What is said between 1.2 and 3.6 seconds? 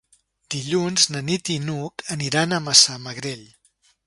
Nit i n'Hug aniran a Massamagrell.